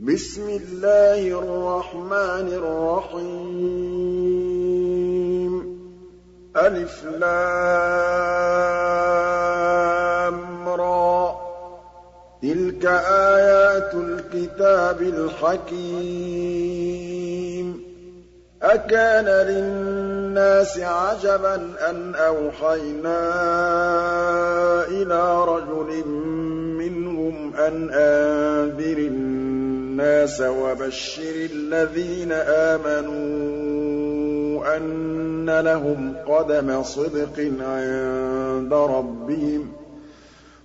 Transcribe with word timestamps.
بِسْمِ 0.00 0.48
اللَّهِ 0.48 1.38
الرَّحْمَٰنِ 1.38 2.48
الرَّحِيمِ. 2.48 3.40
أَلِفْ 6.56 7.04
لام 7.04 7.48
رَّ 10.68 11.28
ۚ 11.32 11.34
تِلْكَ 12.42 12.86
آيَاتُ 13.36 13.94
الْكِتَابِ 13.94 15.02
الْحَكِيمِ. 15.02 15.80
أَكَانَ 18.62 19.24
لِلنَّاسِ 19.24 20.78
عَجَبًا 20.78 21.54
أَنْ 21.90 22.14
أَوْحَيْنَا 22.14 23.20
إِلَىٰ 24.88 25.44
رَجُلٍ 25.44 26.08
مِّنْهُمْ 26.80 27.54
أَنْ 27.54 27.90
أَنذِرِ 27.92 28.96
النَّاسَ 30.00 30.40
وَبَشِّرِ 30.40 31.48
الَّذِينَ 31.52 32.32
آمَنُوا 32.32 33.40
أَنَّ 34.76 35.60
لَهُمْ 35.60 36.14
قَدَمَ 36.28 36.82
صِدْقٍ 36.82 37.38
عِندَ 37.60 38.72
رَبِّهِمْ 38.72 39.62
ۗ. 39.62 39.66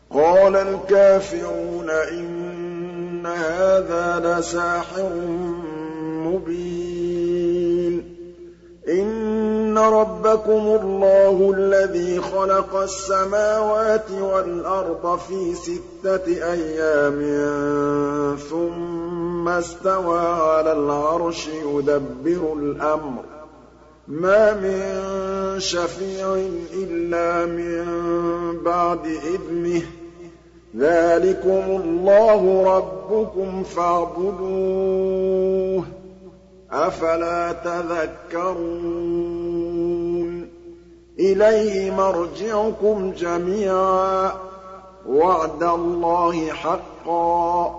قَالَ 0.09 0.55
الْكَافِرُونَ 0.55 1.89
إِنَّ 1.89 3.25
هَٰذَا 3.25 4.39
لَسَاحِرٌ 4.39 5.09
مُّبِينٌ. 6.27 8.03
إِنَّ 9.75 9.81
رَبَّكُمُ 9.83 10.79
اللَّهُ 10.81 11.53
الَّذِي 11.57 12.21
خَلَقَ 12.21 12.75
السَّمَاوَاتِ 12.75 14.11
وَالْأَرْضَ 14.11 15.19
فِي 15.19 15.53
سِتَّةِ 15.55 16.27
أَيَّامٍ 16.51 17.19
ثُمَّ 18.49 19.49
اسْتَوَىٰ 19.49 20.19
عَلَى 20.19 20.71
الْعَرْشِ 20.71 21.47
يُدَبِّرُ 21.47 22.53
الْأَمْرَ 22.59 23.21
ۖ 23.21 23.25
مَا 24.07 24.53
مِن 24.53 24.79
شَفِيعٍ 25.59 26.35
إِلَّا 26.73 27.45
مِن 27.45 27.83
بَعْدِ 28.63 29.05
إِذْنِهِ 29.05 29.81
ۚ 29.81 29.85
ذَٰلِكُمُ 30.77 31.63
اللَّهُ 31.83 32.63
رَبُّكُمْ 32.77 33.63
فَاعْبُدُوهُ 33.63 35.05
ۚ 35.83 35.94
أَفَلَا 36.75 37.51
تَذَكَّرُونَ؟ 37.51 38.55
إِلَيْهِ 41.19 41.91
مَرْجِعُكُمْ 41.91 43.11
جَمِيعًا 43.17 44.29
ۖ. 44.29 44.33
وَعْدَ 45.07 45.63
اللَّهِ 45.63 46.47
حَقًّا 46.49 47.65
ۚ. 47.67 47.71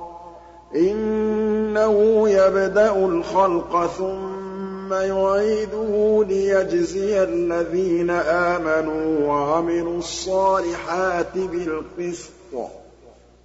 إِنَّهُ 0.76 2.28
يَبْدَأُ 2.28 2.96
الْخَلْقَ 3.06 3.86
ثُمَّ 3.86 4.92
يُعِيدُهُ 4.92 6.24
لِيَجْزِيَ 6.28 7.22
الَّذِينَ 7.22 8.10
آمَنُوا 8.10 9.28
وَعَمِلُوا 9.28 9.98
الصَّالِحَاتِ 9.98 11.34
بِالْقِسْطِ 11.38 12.30
ۚ. 12.52 12.56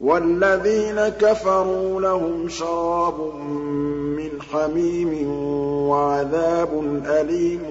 وَالَّذِينَ 0.02 1.08
كَفَرُوا 1.10 2.02
لَهُمْ 2.02 2.50
شَرَابٌ 2.50 3.16
مِّنْ 4.22 4.42
حَمِيمٍ 4.42 5.28
وَعَذَابٌ 5.90 6.70
أَلِيمٌ 7.06 7.62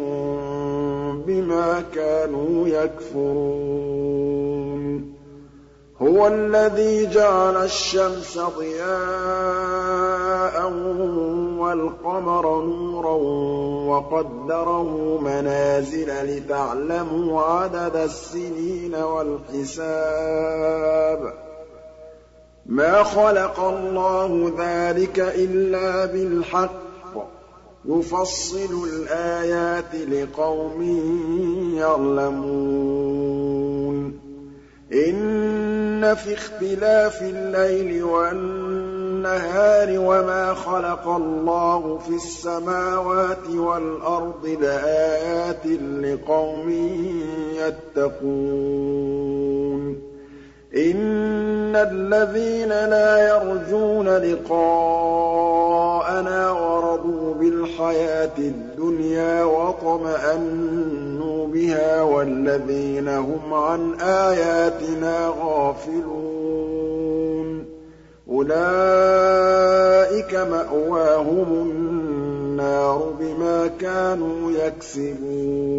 بِمَا 1.27 1.85
كَانُوا 1.95 2.69
يَكْفُرُونَ. 2.69 3.91
هُوَ 6.03 6.27
الَّذِي 6.27 7.07
جَعَلَ 7.07 7.57
الشَّمْسَ 7.57 8.39
ضِيَاءً 8.59 8.93
وَالْقَمَرَ 11.59 12.61
نُورًا 12.65 13.15
وَقَدَّرَهُ 13.97 15.19
مَنَازِلَ 15.23 16.37
لِتَعْلَمُوا 16.37 17.43
عَدَدَ 17.43 17.97
السِّنِينَ 17.97 18.95
وَالْحِسَابَ 18.95 19.89
ۚ. 21.31 21.50
مَا 22.67 23.03
خَلَقَ 23.03 23.61
اللَّهُ 23.61 24.53
ذَٰلِكَ 24.59 25.21
إِلَّا 25.21 26.07
بِالْحَقِّ 26.07 26.71
ۚ. 27.15 27.19
يُفَصِّلُ 27.89 28.89
الْآيَاتِ 28.93 29.95
لِقَوْمٍ 29.95 30.83
يَعْلَمُونَ. 31.77 33.01
إِنَّ 34.93 36.15
فِي 36.15 36.35
اخْتِلَافِ 36.35 37.23
اللَّيْلِ 37.23 38.05
وَالنَّهَارِ 38.05 39.89
وَمَا 39.99 40.55
خَلَقَ 40.55 41.09
اللَّهُ 41.09 41.99
فِي 41.99 42.15
السَّمَاوَاتِ 42.15 43.49
وَالْأَرْضِ 43.51 44.47
لَآيَاتٍ 44.47 45.67
لِّقَوْمٍ 45.81 46.71
يَتَّقُونَ. 47.55 50.10
إِنَّ 50.77 51.77
الَّذِينَ 51.77 52.69
لَا 52.69 53.29
يَرْجُونَ 53.29 54.09
لِقَاءَنَا 54.09 55.31
وَرَضُوا 56.51 57.35
بِالْحَيَاةِ 57.35 58.39
الدُّنْيَا 58.39 59.45
وَاطْمَأَنُّوا 59.45 60.67
بِهَا 61.47 62.03
وَالَّذِينَ 62.03 63.09
هُمْ 63.09 63.55
عَنْ 63.55 63.95
آيَاتِنَا 64.01 65.35
غَافِلُونَ 65.41 66.61
أُولَٰئِكَ 68.31 68.55
مَأْوَاهُمُ 70.35 71.53
النَّارُ 71.53 73.13
بِمَا 73.21 73.67
كَانُوا 73.67 74.53
يَكْسِبُونَ 74.53 75.71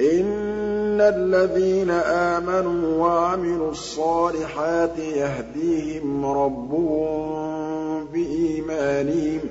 إِنَّ 0.00 1.00
الَّذِينَ 1.00 1.90
آمَنُوا 1.90 2.96
وَعَمِلُوا 3.06 3.70
الصَّالِحَاتِ 3.70 4.98
يَهْدِيهِمْ 4.98 6.26
رَبُّهُم 6.26 8.04
بِإِيمَانِهِمْ 8.12 9.40
ۖ 9.40 9.42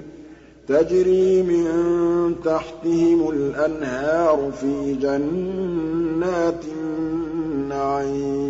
تَجْرِي 0.67 1.43
مِن 1.43 1.65
تَحْتِهِمُ 2.45 3.29
الْأَنْهَارُ 3.29 4.51
فِي 4.61 4.93
جَنَّاتِ 4.95 6.63
النَّعِيمِ 7.67 8.47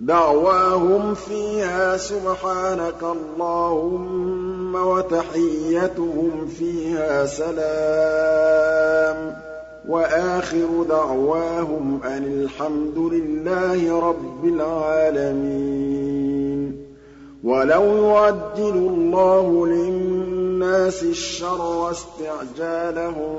دَعْوَاهُمْ 0.00 1.14
فِيهَا 1.14 1.96
سُبْحَانَكَ 1.96 3.02
اللَّهُمَّ 3.02 4.74
وَتَحِيَّتُهُمْ 4.74 6.46
فِيهَا 6.58 7.26
سَلَامٌ 7.26 8.66
وَآخِرُ 9.88 10.82
دَعْوَاهُمْ 10.88 12.00
أَنِ 12.04 12.24
الْحَمْدُ 12.24 12.98
لِلَّهِ 12.98 14.00
رَبِّ 14.00 14.44
الْعَالَمِينَ. 14.44 16.06
وَلَوْ 17.44 17.82
يُعَجِّلُ 17.82 18.74
اللَّهُ 18.76 19.66
لِلنَّاسِ 19.66 21.02
الشَّرَّ 21.02 21.90
اسْتِعْجَالَهُم 21.90 23.38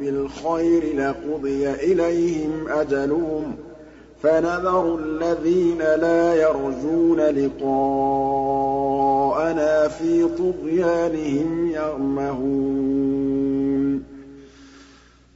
بِالْخَيْرِ 0.00 0.96
لَقُضِيَ 0.96 1.70
إِلَيْهِمْ 1.70 2.68
أَجَلُهُمْ 2.68 3.52
ۖ 3.52 3.56
فَنَذَرُ 4.22 4.94
الَّذِينَ 4.98 5.78
لَا 5.78 6.34
يَرْجُونَ 6.34 7.20
لِقَاءَنَا 7.20 8.08
فِي 9.88 10.28
طُغْيَانِهِمْ 10.38 11.70
يَعْمَهُونَ 11.70 12.94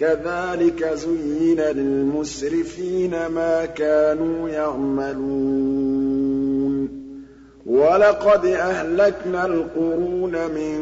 كَذَٰلِكَ 0.00 0.90
زُيِّنَ 0.94 1.60
لِلْمُسْرِفِينَ 1.60 3.10
مَا 3.10 3.64
كَانُوا 3.64 4.48
يَعْمَلُونَ. 4.48 6.88
وَلَقَدْ 7.66 8.46
أَهْلَكْنَا 8.46 9.46
الْقُرُونَ 9.46 10.32
مِن 10.32 10.78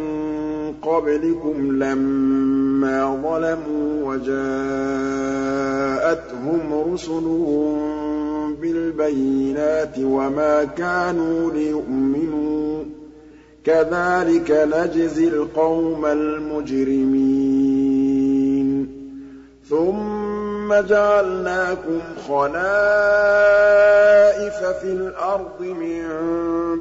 قَبْلِكُمْ 0.82 1.82
لَمَّا 1.82 3.20
ظَلَمُوا 3.22 4.12
وَجَاءَتْهُمْ 4.12 6.92
رُسُلُهُم 6.92 8.54
بِالْبَيِّنَاتِ 8.54 9.98
وَمَا 9.98 10.64
كَانُوا 10.64 11.52
لِيُؤْمِنُوا. 11.52 12.84
كَذَٰلِكَ 13.64 14.50
نَجْزِي 14.50 15.28
الْقَوْمَ 15.28 16.06
الْمُجْرِمِينَ. 16.06 17.53
ثُمَّ 19.68 20.74
جَعَلْنَاكُمْ 20.74 22.00
خَلَائِفَ 22.28 22.64
فِي 24.80 24.92
الْأَرْضِ 24.92 25.60
مِن 25.60 26.04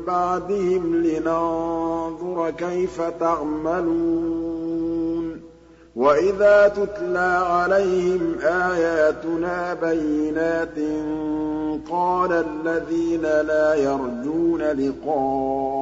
بَعْدِهِمْ 0.06 0.96
لِنَنظُرَ 0.96 2.50
كَيْفَ 2.52 3.02
تَعْمَلُونَ 3.20 4.54
وَإِذَا 5.96 6.68
تُتْلَىٰ 6.68 7.44
عَلَيْهِمْ 7.46 8.36
آيَاتُنَا 8.44 9.74
بَيِّنَاتٍ 9.74 10.78
قَالَ 11.92 12.32
الَّذِينَ 12.34 13.22
لَا 13.22 13.74
يَرْجُونَ 13.76 14.62
لِقَاءَنَا 14.62 15.76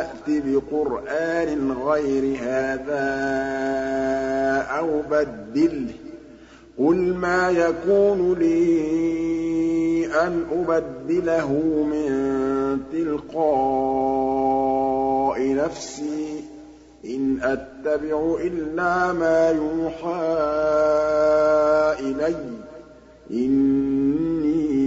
ائْتِ 0.00 0.28
بِقُرْآنٍ 0.46 1.72
غَيْرِ 1.72 2.36
هَٰذَا 2.42 3.08
أَوْ 4.78 5.02
بَدِّلْهُ 5.10 5.92
ۚ 5.92 5.94
قُلْ 6.78 7.14
مَا 7.14 7.50
يَكُونُ 7.50 8.34
لِي 8.38 10.06
أَنْ 10.26 10.44
أُبَدِّلَهُ 10.52 11.52
مِن 11.92 12.10
تِلْقَاءِ 12.92 13.48
نَفْسِي 15.54 16.40
ۖ 16.40 16.44
إِنْ 17.08 17.38
أَتَّبِعُ 17.42 18.36
إِلَّا 18.40 19.12
مَا 19.12 19.50
يُوحَىٰ 19.50 20.08
إِلَيَّ 22.00 22.34
ۖ. 22.34 22.36
إِنِّي 23.30 24.78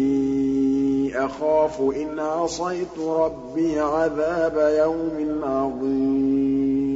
أَخَافُ 1.26 1.82
إِنْ 1.82 2.20
عَصَيْتُ 2.20 3.00
رَبِّي 3.00 3.80
عَذَابَ 3.80 4.58
يَوْمٍ 4.78 5.40
عَظِيمٍ. 5.44 6.92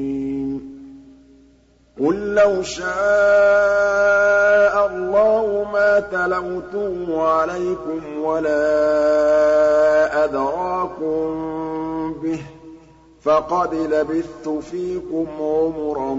قُل 1.99 2.35
لَّوْ 2.35 2.61
شَاءَ 2.61 2.85
اللَّهُ 4.87 5.67
مَا 5.73 5.99
تَلَوْتُهُ 5.99 7.21
عَلَيْكُمْ 7.21 8.19
وَلَا 8.21 8.55
أَدْرَاكُم 10.25 11.25
بِهِ 12.23 12.37
ۖ 12.37 12.54
فَقَدْ 13.25 13.73
لَبِثْتُ 13.75 14.49
فِيكُمْ 14.49 15.27
عُمُرًا 15.39 16.13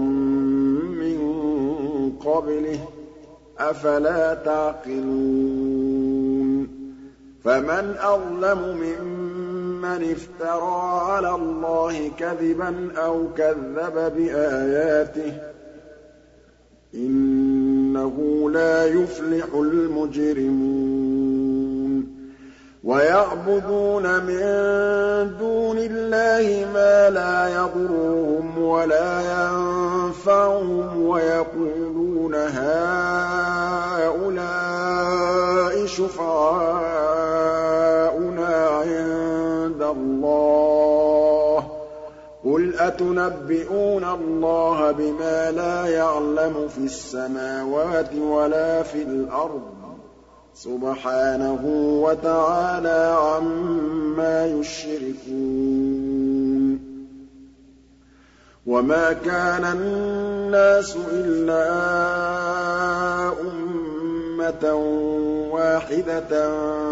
مِّن 1.01 1.19
قَبْلِهِ 2.25 2.75
ۚ 2.77 2.79
أَفَلَا 3.59 4.33
تَعْقِلُونَ 4.33 5.87
فَمَنْ 7.43 7.95
أَظْلَمُ 7.99 8.77
مِمَّنِ 8.77 10.11
افْتَرَىٰ 10.11 10.99
عَلَى 11.11 11.35
اللَّهِ 11.35 12.11
كَذِبًا 12.19 12.91
أَوْ 12.97 13.27
كَذَّبَ 13.37 14.13
بِآيَاتِهِ 14.15 15.31
ۚ 15.31 15.35
إِنَّهُ 16.95 18.49
لَا 18.49 18.85
يُفْلِحُ 18.85 19.45
الْمُجْرِمُونَ 19.53 20.96
وَيَعْبُدُونَ 22.87 24.03
مِن 24.23 24.41
دُونِ 25.39 25.77
اللَّهِ 25.77 26.65
مَا 26.73 27.09
لَا 27.09 27.47
يَضُرُّهُمْ 27.55 28.57
وَلَا 28.63 29.11
يَنفَعُهُمْ 29.33 31.01
وَيَقُولُونَ 31.07 32.35
هَٰؤُلَاءِ 32.35 33.05
شُفَعَاؤُنَا 35.85 36.95
عِندَ 38.67 39.81
اللَّهِ 39.81 41.59
ۚ. 41.61 41.63
قُلْ 42.45 42.75
أَتُنَبِّئُونَ 42.79 44.03
اللَّهَ 44.03 44.91
بِمَا 44.91 45.51
لَا 45.51 45.85
يَعْلَمُ 45.87 46.67
فِي 46.67 46.81
السَّمَاوَاتِ 46.81 48.15
وَلَا 48.15 48.83
فِي 48.83 49.01
الْأَرْضِ 49.03 49.61
ۚ؟ 49.73 49.76
سُبْحَانَهُ 50.63 51.59
وَتَعَالَىٰ 52.03 53.15
عَمَّا 53.19 54.45
يُشْرِكُونَ. 54.45 56.07
وَمَا 58.67 59.13
كَانَ 59.13 59.63
النَّاسُ 59.63 60.97
إِلَّا 61.13 61.69
أُمَّةً 63.41 64.73
وَاحِدَةً 65.51 66.51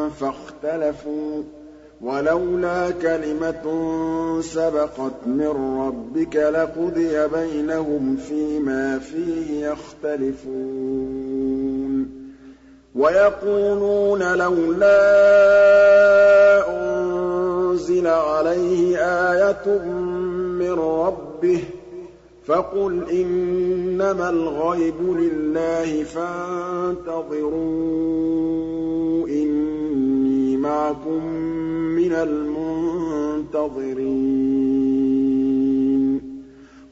فَاخْتَلَفُوا 0.09 1.41
ۚ 1.41 1.45
وَلَوْلَا 2.01 2.91
كَلِمَةٌ 2.91 3.65
سَبَقَتْ 4.41 5.27
مِن 5.27 5.77
رَّبِّكَ 5.79 6.35
لَقُضِيَ 6.35 7.27
بَيْنَهُمْ 7.27 8.17
فِيمَا 8.17 8.99
فِيهِ 8.99 9.67
يَخْتَلِفُونَ. 9.67 10.65
وَيَقُولُونَ 12.95 14.37
لَوْلَا 14.37 14.99
أُنزِلَ 16.69 18.07
عَلَيْهِ 18.07 18.97
آيَةٌ 19.31 19.79
مِّن 20.59 20.71
رَّبِّهِ 20.71 21.57
ۖ 21.59 21.61
فَقُلْ 22.45 23.09
إِنَّمَا 23.09 24.29
الْغَيْبُ 24.29 24.95
لِلَّهِ 25.01 26.03
فَانتَظِرُوا 26.03 27.57
إِنِّي 29.27 30.57
مَعَكُم 30.57 31.25
مِّنَ 31.95 32.11
الْمُنتَظِرِينَ 32.13 33.55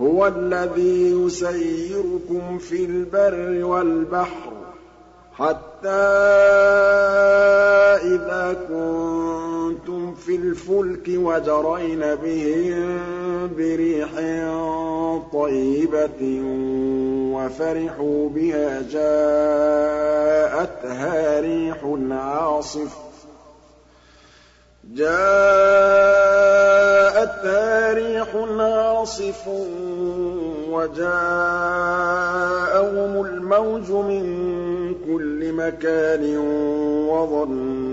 هُوَ 0.00 0.26
الَّذِي 0.26 1.10
يُسَيِّرُكُمْ 1.10 2.58
فِي 2.58 2.84
الْبَرِّ 2.84 3.64
وَالْبَحْرِ 3.64 4.52
حَتَّىٰ 5.32 5.88
إِذَا 8.14 8.56
كُنتُمْ 8.68 10.14
فِي 10.14 10.36
الْفُلْكِ 10.36 11.08
وَجَرَيْنَ 11.08 12.14
بِهِم 12.14 12.98
بِرِيحٍ 13.56 14.10
طَيِّبَةٍ 15.32 16.22
وَفَرِحُوا 17.36 18.28
بِهَا 18.28 18.82
جَاءَتْهَا 18.90 20.30
رِيحٌ 21.40 21.78
عَاصِفٌ 22.10 23.10
جاءتها 24.94 26.10
ريح 27.92 28.36
عاصف 28.60 29.48
وجاءهم 30.70 31.10
الموج 33.26 33.90
من 33.90 34.24
كل 35.06 35.52
مكان 35.52 36.36
وظنوا 37.08 37.90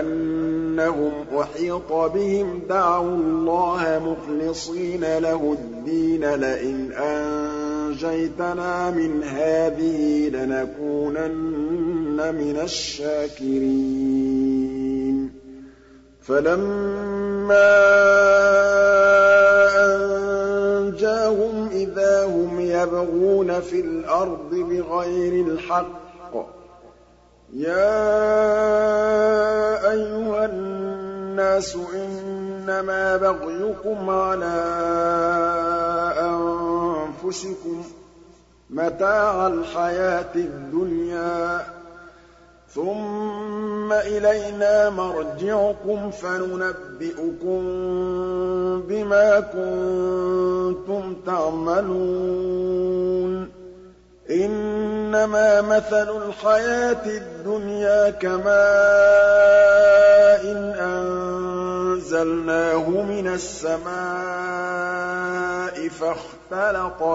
أنهم 0.00 1.12
أحيط 1.40 1.92
بهم. 1.92 2.62
دعوا 2.68 3.08
الله 3.08 4.16
مخلصين 4.28 5.18
له 5.18 5.56
الدين. 5.58 6.34
لئن 6.34 6.92
أنجيتنا 6.92 8.90
من 8.90 9.22
هذه 9.22 10.28
لنكونن 10.28 12.34
من 12.34 12.60
الشاكرين. 12.62 14.10
فَلَمَّا 16.22 18.69
يَبْغُونَ 22.82 23.60
فِي 23.60 23.80
الْأَرْضِ 23.80 24.50
بِغَيْرِ 24.50 25.46
الْحَقِّ 25.46 26.32
ۗ. 26.34 26.36
يَا 27.52 27.90
أَيُّهَا 29.90 30.44
النَّاسُ 30.44 31.76
إِنَّمَا 31.94 33.16
بَغْيُكُمْ 33.16 34.10
عَلَىٰ 34.10 34.62
أَنفُسِكُم 36.20 37.82
ۖ 37.82 37.86
مَّتَاعَ 38.70 39.46
الْحَيَاةِ 39.46 40.34
الدُّنْيَا. 40.34 41.79
ثُمَّ 42.74 43.92
إِلَيْنَا 43.92 44.90
مَرْجِعُكُمْ 44.90 46.10
فَنُنَبِّئُكُم 46.10 47.60
بِمَا 48.88 49.40
كُنتُمْ 49.40 51.16
تَعْمَلُونَ. 51.26 52.70
إِنَّمَا 54.30 55.60
مَثَلُ 55.60 56.16
الْحَيَاةِ 56.26 57.06
الدُّنْيَا 57.06 58.10
كَمَاءٍ 58.10 58.50
أَنزَلْنَاهُ 60.80 62.88
مِنَ 62.88 63.26
السَّمَاءِ 63.34 64.80
فَاخْتَلَطَ 65.88 66.39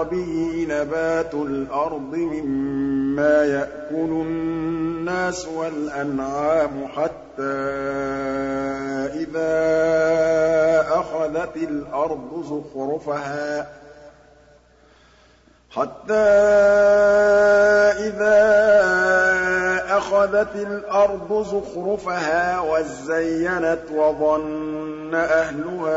بِهِ 0.02 0.66
نَبَاتُ 0.70 1.34
الْأَرْضِ 1.34 2.14
مِمَّا 2.14 3.44
يَأْكُلُ 3.44 4.10
النَّاسُ 4.26 5.46
وَالْأَنْعَامُ 5.48 6.86
حَتَّىٰ 6.96 7.42
إِذَا 9.14 9.56
أَخَذَتِ 11.00 11.56
الْأَرْضُ 11.56 12.44
زُخْرُفَهَا 12.44 13.66
حَتَّىٰ 15.70 16.14
إِذَا 18.08 18.40
أَخَذَتِ 19.96 20.54
الْأَرْضُ 20.56 21.42
زُخْرُفَهَا 21.42 22.60
وَازَّيَّنَتْ 22.60 23.90
وَظَنَّ 23.94 25.14
أَهْلُهَا 25.14 25.96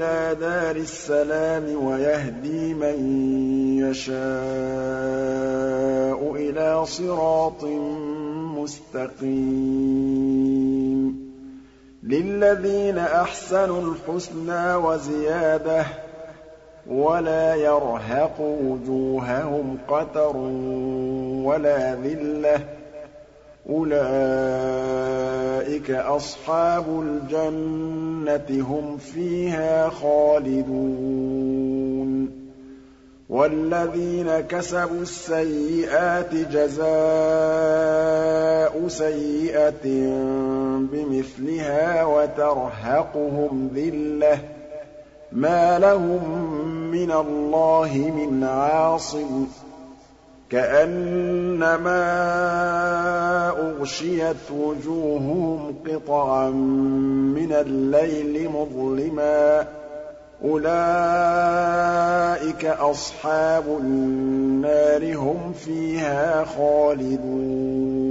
إِلَىٰ 0.00 0.34
دَارِ 0.40 0.76
السَّلَامِ 0.76 1.84
وَيَهْدِي 1.86 2.74
مَن 2.74 2.98
يَشَاءُ 3.90 4.16
إِلَىٰ 6.36 6.86
صِرَاطٍ 6.86 7.64
مُّسْتَقِيمٍ. 8.56 9.30
لِّلَّذِينَ 12.02 12.98
أَحْسَنُوا 12.98 13.80
الْحُسْنَىٰ 13.92 14.74
وَزِيَادَةٌ 14.74 15.84
وَلَا 16.90 17.54
يَرْهَقُ 17.54 18.40
وُجُوهَهُمْ 18.40 19.78
قَتَرٌ 19.88 20.36
وَلَا 21.44 21.94
ذِلَّةٌ 21.94 22.56
ۚ 22.58 22.62
أُولَٰئِكَ 23.70 24.00
أَصْحَابُ 25.90 26.84
الْجَنَّةِ 27.00 28.36
ۖ 28.48 28.52
هُمْ 28.62 28.96
فِيهَا 28.96 29.88
خَالِدُونَ 29.88 31.20
وَالَّذِينَ 33.30 34.40
كَسَبُوا 34.40 35.02
السَّيِّئَاتِ 35.02 36.34
جَزَاءُ 36.34 36.88
سَيِّئَةٍ 38.88 39.86
بِمِثْلِهَا 40.92 42.04
وَتَرْهَقُهُمْ 42.04 43.70
ذِلَّةٌ 43.74 44.34
ۖ 44.36 44.40
مَّا 45.32 45.78
لَهُم 45.78 46.44
مِّنَ 46.90 47.10
اللَّهِ 47.12 48.12
مِنْ 48.16 48.44
عَاصِمٍ 48.44 49.46
ۖ 49.46 49.48
كَأَنَّمَا 50.50 52.00
أُغْشِيَتْ 53.48 54.50
وُجُوهُهُمْ 54.50 55.74
قِطَعًا 55.86 56.50
مِّنَ 56.50 57.52
اللَّيْلِ 57.52 58.48
مُظْلِمًا 58.48 59.62
ۚ. 59.62 59.66
أُولَٰئِكَ 60.44 60.74
أَصْحَابُ 62.64 63.64
النَّارِ 63.80 65.00
ۖ 65.14 65.16
هُمْ 65.16 65.52
فِيهَا 65.52 66.44
خَالِدُونَ. 66.44 68.09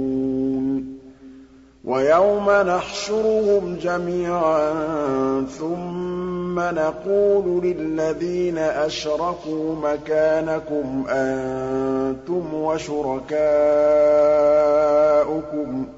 وَيَوْمَ 1.90 2.50
نَحْشُرُهُمْ 2.50 3.76
جَمِيعًا 3.82 4.74
ثُمَّ 5.58 6.60
نَقُولُ 6.60 7.64
لِلَّذِينَ 7.66 8.58
أَشْرَكُوا 8.58 9.74
مَكَانَكُمْ 9.82 11.04
أَنتُمْ 11.08 12.54
وَشُرَكَاؤُكُمْ 12.54 13.30
ۚ 15.84 15.88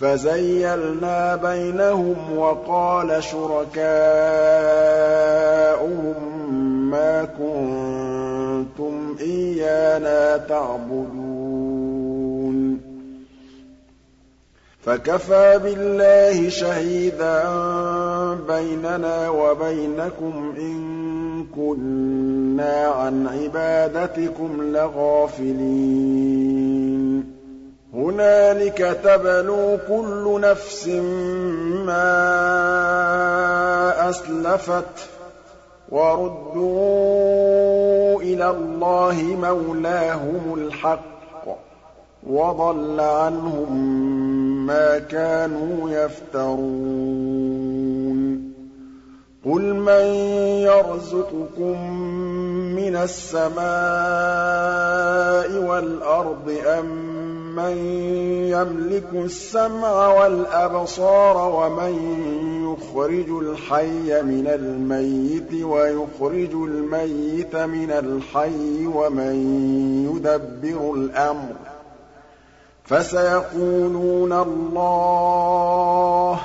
فَزَيَّلْنَا 0.00 1.36
بَيْنَهُمْ 1.36 2.38
وَقَالَ 2.38 3.22
شُرَكَاؤُهُم 3.24 3.82
مَّا 6.90 7.24
كُنتُمْ 7.24 9.16
إِيَّانَا 9.20 10.36
تَعْبُدُونَ. 10.36 11.21
فَكَفَىٰ 14.82 15.58
بِاللَّهِ 15.58 16.48
شَهِيدًا 16.48 17.42
بَيْنَنَا 18.48 19.28
وَبَيْنَكُمْ 19.30 20.54
إِن 20.58 21.46
كُنَّا 21.56 22.86
عَنْ 22.86 23.26
عِبَادَتِكُمْ 23.28 24.62
لَغَافِلِينَ. 24.62 25.62
هُنَالِكَ 27.94 28.96
تَبْلُو 29.04 29.78
كُلُّ 29.88 30.40
نَفْسٍ 30.40 30.88
مَّا 31.86 32.08
أَسْلَفَتْ 34.10 34.96
ۚ 34.96 35.00
وَرُدُّوا 35.88 37.02
إِلَى 38.22 38.50
اللَّهِ 38.50 39.22
مَوْلَاهُمُ 39.22 40.54
الْحَقِّ 40.58 41.44
ۖ 41.46 41.48
وَضَلَّ 42.26 43.00
عَنْهُم 43.00 44.31
مَّا 44.66 44.98
كَانُوا 44.98 45.90
يَفْتَرُونَ. 45.90 46.52
قُلْ 49.44 49.62
مَن 49.74 50.04
يَرْزُقُكُم 50.70 51.90
مِّنَ 52.76 52.96
السَّمَاءِ 52.96 53.62
وَالْأَرْضِ 55.68 56.56
أَمَّن 56.66 57.76
يَمْلِكُ 58.48 59.08
السَّمْعَ 59.14 60.20
وَالْأَبْصَارَ 60.20 61.36
وَمَن 61.54 61.94
يُخْرِجُ 62.72 63.28
الْحَيَّ 63.28 64.22
مِنَ 64.22 64.46
الْمَيِّتِ 64.46 65.54
وَيُخْرِجُ 65.64 66.54
الْمَيِّتَ 66.54 67.56
مِنَ 67.56 67.90
الْحَيِّ 67.90 68.86
وَمَن 68.86 69.34
يُدَبِّرُ 70.14 70.94
الْأَمْرَ 70.94 71.52
ۚ 71.68 71.71
فَسَيَقُولُونَ 72.84 74.32
اللَّهُ 74.32 76.34
ۚ 76.36 76.40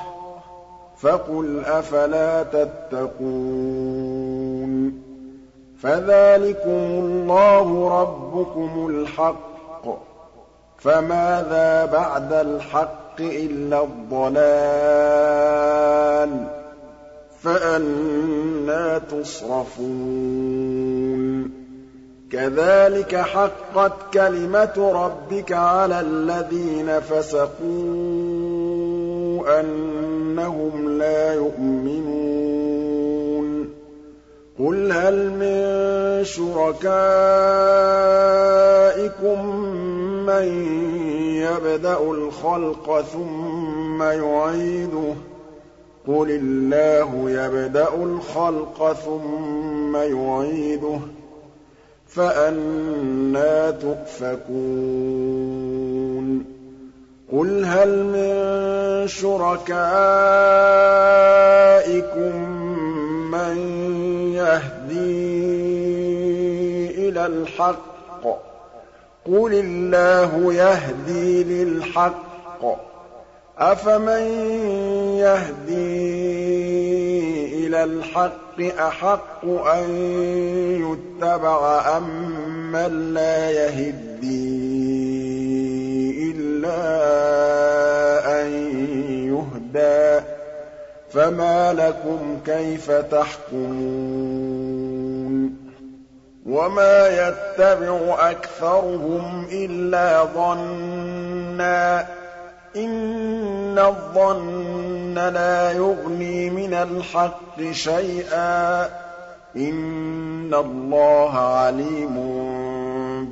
فَقُلْ 0.98 1.66
أَفَلَا 1.66 2.44
تَتَّقُونَ 2.44 3.28
فَذَٰلِكُمُ 5.82 6.70
اللَّهُ 6.70 7.90
رَبُّكُمُ 8.02 8.88
الْحَقُّ 8.90 9.86
ۖ 9.86 9.90
فَمَاذَا 10.78 11.86
بَعْدَ 11.86 12.34
الْحَقِّ 12.34 13.20
إِلَّا 13.20 13.84
الضَّلَالُ 13.84 14.40
ۖ 16.30 16.34
فَأَنَّىٰ 17.42 19.02
تُصْرَفُونَ 19.12 19.88
كَذَٰلِكَ 22.32 23.16
حَقَّتْ 23.16 23.92
كَلِمَتُ 24.14 24.78
رَبِّكَ 24.78 25.52
عَلَى 25.52 26.00
الَّذِينَ 26.00 27.00
فَسَقُوا 27.00 27.60
أَنَّهُمْ 29.60 30.90
لَا 30.98 31.34
يُؤْمِنُونَ. 31.34 32.58
قُلْ 34.60 34.92
هَلْ 34.92 35.30
مِن 35.30 36.24
شُرَكَائِكُم 36.24 36.86
مَّن 40.26 40.48
يَبْدَأُ 41.36 42.00
الْخَلْقَ 42.00 43.02
ثُمَّ 43.02 44.04
يُعِيدُهُ 44.04 45.14
ۚ؟ 45.14 45.18
قُلِ 46.08 46.28
اللَّهُ 46.44 47.30
يَبْدَأُ 47.30 47.88
الْخَلْقَ 48.04 48.94
ثُمَّ 48.94 49.96
يُعِيدُهُ. 49.96 51.00
فَأَنَّىٰ 52.08 53.74
تُؤْفَكُونَ. 53.82 54.58
قُلْ 57.32 57.66
هَلْ 57.66 58.04
مِن 58.04 59.08
شُرَكَائِكُم 59.08 59.78
مَّن 63.32 63.58
يَهْدِي 64.34 65.28
إِلَى 67.10 67.26
الْحَقِّ 67.26 68.24
ۚ؟ 68.24 68.28
قُلِ 69.26 69.54
اللَّهُ 69.54 70.54
يَهْدِي 70.54 71.44
لِلْحَقِّ 71.44 72.62
ۗ. 72.62 72.66
أَفَمَن 73.60 74.22
يَهْدِي 75.18 76.77
إِلَى 77.68 77.84
الْحَقِّ 77.84 78.60
أَحَقُّ 78.80 79.46
أَن 79.46 79.90
يُتَّبَعَ 80.88 81.98
أَمَّن 81.98 83.14
لَّا 83.14 83.52
يَهِدِّي 83.52 84.48
إِلَّا 86.32 86.82
أَن 88.42 88.48
يُهْدَىٰ 89.28 90.20
ۖ 90.22 90.24
فَمَا 91.14 91.74
لَكُمْ 91.74 92.40
كَيْفَ 92.46 92.92
تَحْكُمُونَ 92.92 93.68
وَمَا 96.46 97.08
يَتَّبِعُ 97.08 98.30
أَكْثَرُهُمْ 98.32 99.48
إِلَّا 99.52 100.24
ظَنًّا 100.24 102.02
ۚ 102.04 102.06
إِنَّ 102.76 103.80
الظَّنَّ 103.80 105.14
لَا 105.34 105.72
يُغْنِي 105.72 106.50
مِنَ 106.50 106.74
الْحَقِّ 106.74 107.72
شَيْئًا 107.72 108.88
ۚ 108.88 108.90
إِنَّ 109.56 110.54
اللَّهَ 110.54 111.38
عَلِيمٌ 111.38 112.16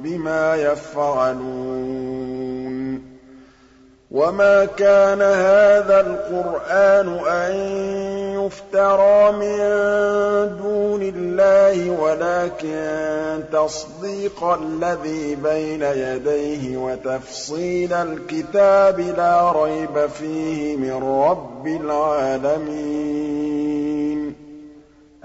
بِمَا 0.04 0.56
يَفْعَلُونَ 0.56 1.65
وَمَا 4.16 4.66
كَانَ 4.66 5.22
هَٰذَا 5.22 6.00
الْقُرْآنُ 6.00 7.08
أَن 7.28 7.54
يُفْتَرَىٰ 8.40 9.32
مِن 9.32 9.58
دُونِ 10.58 11.02
اللَّهِ 11.16 11.90
وَلَٰكِن 12.02 13.44
تَصْدِيقَ 13.52 14.44
الَّذِي 14.44 15.36
بَيْنَ 15.36 15.82
يَدَيْهِ 15.82 16.78
وَتَفْصِيلَ 16.78 17.94
الْكِتَابِ 17.94 19.00
لَا 19.00 19.52
رَيْبَ 19.52 20.08
فِيهِ 20.08 20.78
مِن 20.78 21.04
رَّبِّ 21.04 21.68
الْعَالَمِينَ 21.68 22.86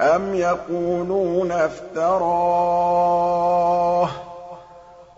أَمْ 0.00 0.34
يَقُولُونَ 0.34 1.52
افْتَرَاهُ 1.52 2.10
ۖ 4.06 4.29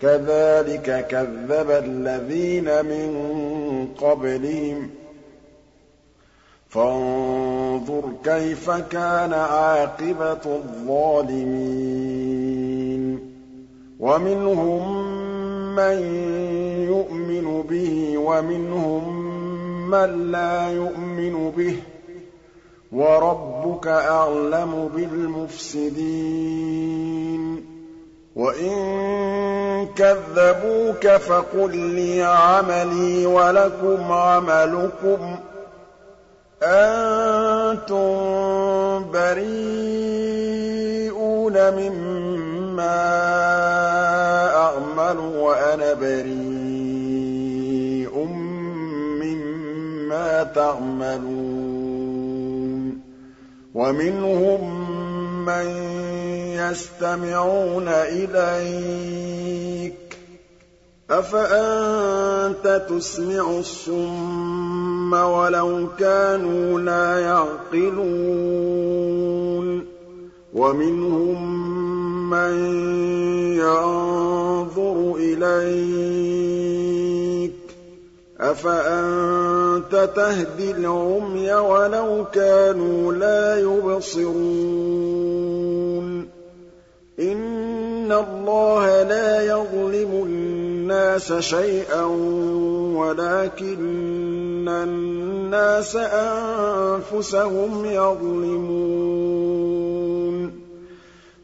كَذَٰلِكَ 0.00 1.06
كَذَّبَ 1.10 1.70
الَّذِينَ 1.70 2.64
مِن 2.64 3.26
قَبْلِهِمْ 3.98 4.86
ۚ. 4.86 4.90
فَانظُرْ 6.68 8.02
كَيْفَ 8.24 8.70
كَانَ 8.70 9.32
عَاقِبَةُ 9.32 10.40
الظَّالِمِينَ. 10.46 11.36
وَمِنْهُم 14.00 15.06
مَّن 15.76 15.98
يُؤْمِنُ 16.88 17.64
بِهِ 17.70 18.18
وَمِنْهُم 18.18 19.22
مَّن 19.90 20.32
لَّا 20.32 20.72
يُؤْمِنُ 20.72 21.52
بِهِ 21.56 21.72
ۚ. 21.72 21.76
وَرَبُّكَ 22.92 23.86
أَعْلَمُ 23.86 24.90
بِالْمُفْسِدِينَ. 24.96 27.75
وَإِن 28.36 29.88
كَذَّبُوكَ 29.96 31.06
فَقُل 31.08 31.76
لِّي 31.76 32.22
عَمَلِي 32.22 33.26
وَلَكُمْ 33.26 34.12
عَمَلُكُمْ 34.12 35.36
ۖ 35.36 35.38
أَنتُم 36.62 38.16
بَرِيئُونَ 39.12 39.56
مِمَّا 41.74 43.02
أَعْمَلُ 44.56 45.18
وَأَنَا 45.18 45.92
بَرِيءٌ 45.94 47.44
مِّمَّا 49.24 50.42
تَعْمَلُونَ 50.54 51.76
وَمِنْهُم 53.74 54.60
مَّن 55.46 56.15
يَسْتَمِعُونَ 56.56 57.88
إِلَيْكَ 57.88 59.92
ۚ. 59.92 59.96
أَفَأَنتَ 61.10 62.82
تُسْمِعُ 62.88 63.58
الصُّمَّ 63.58 65.12
وَلَوْ 65.12 65.86
كَانُوا 65.98 66.80
لَا 66.80 67.20
يَعْقِلُونَ؟ 67.20 68.06
وَمِنْهُم 70.54 71.56
مَّن 72.30 72.54
يَنظُرُ 73.56 75.16
إِلَيْكَ 75.18 77.52
ۚ. 77.52 77.54
أَفَأَنتَ 78.40 80.10
تَهْدِي 80.16 80.70
الْعُمْيَ 80.70 81.54
وَلَوْ 81.54 82.24
كَانُوا 82.32 83.12
لَا 83.12 83.60
يُبْصِرُونَ؟ 83.60 85.85
إِنَّ 87.20 88.12
اللَّهَ 88.12 89.02
لَا 89.02 89.42
يَظْلِمُ 89.42 90.10
النَّاسَ 90.26 91.32
شَيْئًا 91.32 92.04
وَلَٰكِنَّ 92.96 94.68
النَّاسَ 94.68 95.96
أَنفُسَهُمْ 95.96 97.84
يَظْلِمُونَ 97.84 99.06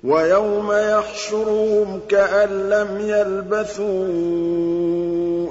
وَيَوْمَ 0.05 0.73
يَحْشُرُهُمْ 0.73 2.01
كَأَن 2.09 2.69
لَّمْ 2.69 3.01
يَلْبَثُوا 3.01 4.05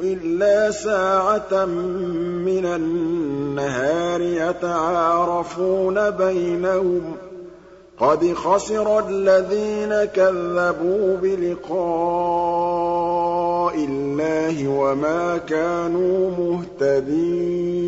إِلَّا 0.04 0.72
سَاعَةً 0.72 1.66
مِّنَ 2.46 2.66
النَّهَارِ 2.66 4.22
يَتَعَارَفُونَ 4.22 6.10
بَيْنَهُمْ 6.10 7.16
ۚ 7.18 7.31
قَدْ 8.02 8.34
خَسِرَ 8.34 9.08
الَّذِينَ 9.10 10.06
كَذَّبُوا 10.06 11.18
بِلِقَاءِ 11.22 11.76
اللَّهِ 13.76 14.68
وَمَا 14.68 15.38
كَانُوا 15.38 16.32
مُهْتَدِينَ. 16.80 17.82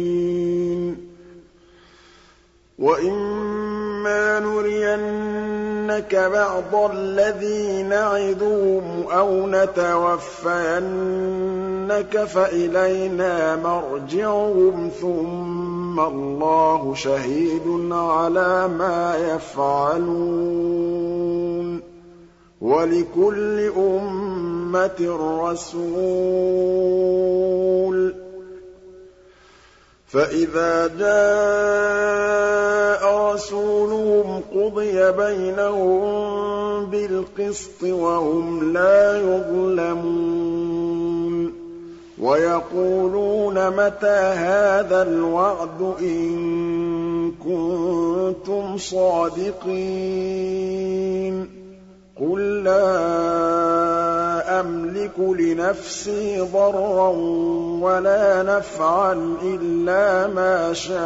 وَإِمَّا 2.79 4.39
نُرِيَنَّكَ 4.39 6.15
بَعْضَ 6.15 6.91
الَّذِي 6.91 7.83
نَعِدُهُمْ 7.83 9.03
أَوْ 9.11 9.47
نَتَوَفَّيَنَّكَ 9.47 12.23
فَإِلَيْنَا 12.25 13.55
مَرْجِعُهُمْ 13.55 14.89
ثُمَّ 15.01 15.82
اللَّهُ 15.99 16.93
شَهِيدٌ 16.95 17.67
عَلَىٰ 17.91 18.67
مَا 18.67 19.15
يَفْعَلُونَ 19.35 20.49
ۚ 21.79 21.83
وَلِكُلِّ 22.61 23.71
أُمَّةٍ 23.77 24.99
رَّسُولٌ 25.41 25.83
ۖ 28.13 28.15
فَإِذَا 30.07 30.87
جَاءَ 30.99 32.13
رَسُولُهُمْ 33.33 34.41
قُضِيَ 34.55 35.11
بَيْنَهُم 35.11 36.85
بِالْقِسْطِ 36.85 37.83
وَهُمْ 37.83 38.73
لَا 38.73 39.17
يُظْلَمُونَ 39.21 40.72
وَيَقُولُونَ 42.21 43.69
مَتَىٰ 43.69 44.33
هَٰذَا 44.37 45.01
الْوَعْدُ 45.01 45.81
إِن 46.01 47.31
كُنتُمْ 47.41 48.77
صَادِقِينَ 48.77 49.73
قُل 52.19 52.63
لَّا 52.63 52.89
أَمْلِكُ 54.59 55.19
لِنَفْسِي 55.19 56.39
ضَرًّا 56.53 57.09
وَلَا 57.81 58.43
نَفْعًا 58.43 59.37
إِلَّا 59.43 60.27
مَا 60.27 60.73
شَاءَ 60.73 61.01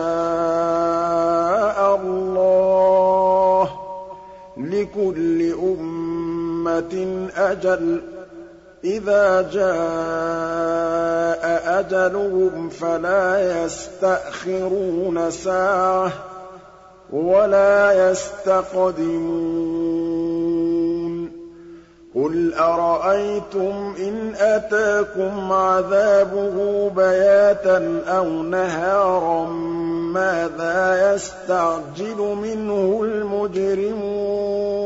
اللَّهُ 2.04 3.64
ۗ 3.66 3.70
لِكُلِّ 4.58 5.52
أُمَّةٍ 5.54 7.28
أَجَلٌ 7.38 8.02
ۚ 8.02 8.17
إِذَا 8.84 9.42
جَاءَ 9.42 9.78
أَجَلُهُمْ 11.80 12.70
فَلَا 12.70 13.64
يَسْتَأْخِرُونَ 13.66 15.32
سَاعَةً 15.32 16.10
ۖ 16.10 16.12
وَلَا 17.14 18.10
يَسْتَقْدِمُونَ. 18.12 19.38
قُلْ 22.16 22.54
أَرَأَيْتُمْ 22.54 23.96
إِنْ 24.00 24.36
أَتَاكُمْ 24.36 25.52
عَذَابُهُ 25.52 26.90
بَيَاتًا 26.96 28.02
أَوْ 28.08 28.26
نَهَارًا 28.26 29.46
مَّاذَا 30.14 31.14
يَسْتَعْجِلُ 31.14 32.18
مِنْهُ 32.18 33.02
الْمُجْرِمُونَ؟ 33.04 34.77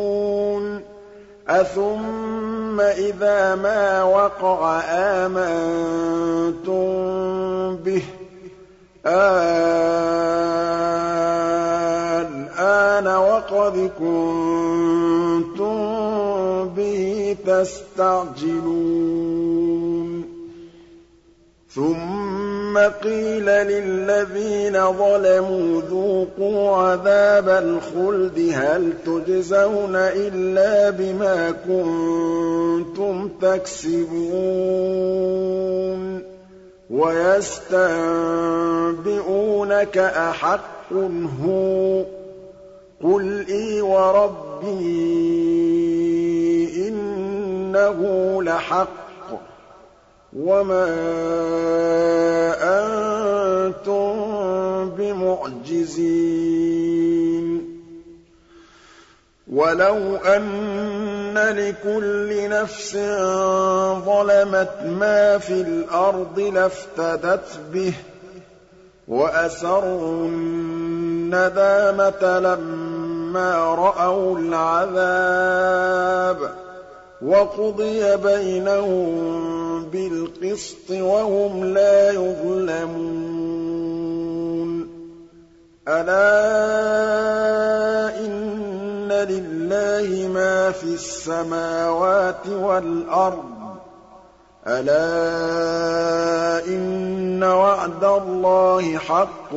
أَثُمَّ 1.51 2.79
إِذَا 2.79 3.55
مَا 3.55 4.03
وَقَعَ 4.03 4.79
آمَنتُم 5.27 6.85
بِهِ 7.75 8.03
الْآنَ 12.31 13.07
وَقَدْ 13.07 13.91
كُنتُم 13.99 15.75
بِهِ 16.75 17.35
تَسْتَعْجِلُونَ 17.45 18.71
ثُمَّ 21.75 22.77
قِيلَ 22.77 23.45
لِلَّذِينَ 23.45 24.91
ظَلَمُوا 24.93 25.81
ذُوقُوا 25.81 26.77
عَذَابَ 26.77 27.49
الْخُلْدِ 27.49 28.51
هَلْ 28.53 28.93
تُجْزَوْنَ 29.05 29.95
إِلَّا 29.95 30.89
بِمَا 30.89 31.51
كُنتُمْ 31.51 33.29
تَكْسِبُونَ 33.41 34.12
وَيَسْتَنبِئُونَكَ 36.89 37.97
أَحَقٌّ 39.97 40.93
هُوَ 41.43 42.03
ۖ 42.03 42.05
قُلْ 43.03 43.45
إِي 43.49 43.81
وَرَبِّي 43.81 44.81
إِنَّهُ 46.88 47.99
لَحَقٌّ 48.43 49.00
وَمَا 50.34 50.88
أَنتُم 52.63 54.12
بِمُعْجِزِينَ 54.98 56.22
وَلَوْ 59.52 60.15
أَنَّ 60.15 61.36
لِكُلِّ 61.38 62.50
نَفْسٍ 62.50 62.94
ظَلَمَتْ 64.06 64.76
مَا 64.86 65.38
فِي 65.38 65.54
الْأَرْضِ 65.62 66.39
لَافْتَدَتْ 66.39 67.60
بِهِ 67.74 67.94
وَأَسَرُّوا 69.08 70.28
النَّدَامَةَ 70.28 72.24
لَمَّا 72.39 73.76
رَأَوُا 73.76 74.38
الْعَذَابَ 74.39 76.38
ۖ 76.48 76.52
وَقُضِيَ 77.22 78.17
بَيْنَهُم 78.17 79.70
بِالْقِسْطِ 79.91 80.91
وَهُمْ 80.91 81.65
لَا 81.65 82.12
يُظْلَمُونَ. 82.12 83.41
أَلَا 85.88 86.25
إِنَّ 88.19 89.12
لِلَّهِ 89.12 90.27
مَا 90.27 90.71
فِي 90.71 90.84
السَّمَاوَاتِ 90.84 92.47
وَالْأَرْضِ. 92.47 93.43
أَلَا 94.67 96.65
إِنَّ 96.67 97.43
وَعْدَ 97.43 98.04
اللَّهِ 98.04 98.97
حَقٌّ 98.97 99.54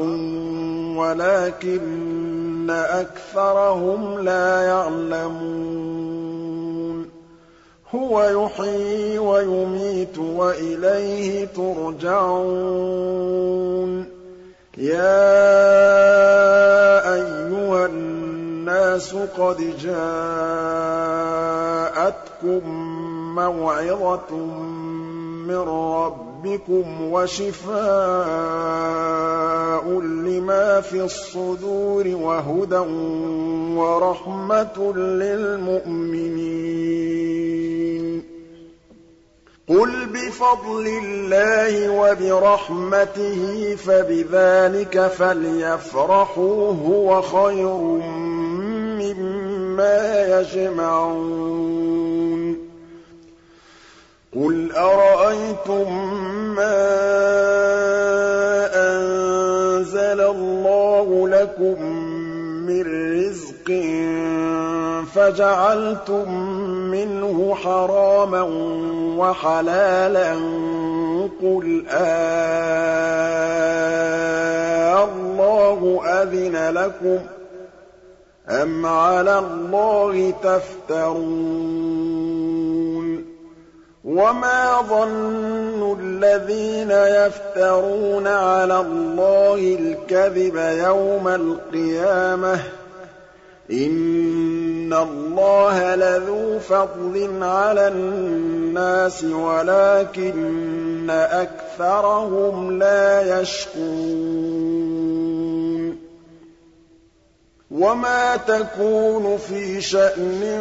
وَلَٰكِنَّ 0.96 2.70
أَكْثَرَهُمْ 2.70 4.18
لَا 4.18 4.62
يَعْلَمُونَ. 4.62 6.23
هُوَ 7.94 8.22
يُحْيِي 8.22 9.18
وَيُمِيتُ 9.18 10.18
وَإِلَيْهِ 10.18 11.44
تُرْجَعُونَ. 11.44 12.64
يَا 14.78 15.54
أَيُّهَا 17.14 17.86
النَّاسُ 17.86 19.14
قَدْ 19.14 19.56
جَاءَتْكُم 19.78 19.94
مَّوْعِظَةٌ 23.34 24.34
مِّن 25.46 25.56
رَّبِّكُمْ 25.56 26.33
وَشِفَاءٌ 27.12 27.74
لِّمَا 30.00 30.80
فِي 30.80 31.04
الصُّدُورِ 31.04 32.08
وَهُدًى 32.08 32.82
وَرَحْمَةٌ 33.80 34.92
لِّلْمُؤْمِنِينَ. 34.96 36.34
قُلْ 39.68 40.06
بِفَضْلِ 40.06 40.86
اللَّهِ 41.04 41.90
وَبِرَحْمَتِهِ 41.90 43.76
فَبِذَٰلِكَ 43.76 45.06
فَلْيَفْرَحُوا 45.06 46.72
هُوَ 46.72 47.22
خَيْرٌ 47.22 47.76
مِّمَّا 48.98 50.40
يَجْمَعُونَ. 50.40 51.54
قُلْ 54.34 54.72
أَرَأَيْتُم 54.72 56.14
مَّا 56.54 56.80
أَنزَلَ 58.74 60.20
اللَّهُ 60.20 61.28
لَكُم 61.28 61.82
مِّن 62.66 62.82
رِّزْقٍ 63.14 63.68
فَجَعَلْتُم 65.14 66.26
مِّنْهُ 66.90 67.54
حَرَامًا 67.54 68.42
وَحَلَالًا 69.18 70.32
قُلْ 71.42 71.84
آللَّهُ 75.14 76.00
أَذِنَ 76.06 76.56
لَكُمْ 76.74 77.18
ۖ 77.18 77.20
أَمْ 78.50 78.86
عَلَى 78.86 79.38
اللَّهِ 79.38 80.34
تَفْتَرُونَ 80.42 82.13
وَمَا 84.04 84.82
ظَنُّ 84.82 85.96
الَّذِينَ 86.00 86.90
يَفْتَرُونَ 86.90 88.26
عَلَى 88.26 88.80
اللَّهِ 88.80 89.76
الْكَذِبَ 89.80 90.56
يَوْمَ 90.56 91.28
الْقِيَامَةِ 91.28 92.56
ۗ 92.56 92.60
إِنَّ 93.70 94.92
اللَّهَ 94.92 95.94
لَذُو 95.94 96.58
فَضْلٍ 96.58 97.42
عَلَى 97.42 97.88
النَّاسِ 97.88 99.24
وَلَٰكِنَّ 99.24 101.10
أَكْثَرَهُمْ 101.10 102.78
لَا 102.78 103.40
يَشْكُرُونَ 103.40 104.94
وَمَا 107.74 108.36
تَكُونُ 108.36 109.36
فِي 109.36 109.80
شَأْنٍ 109.80 110.60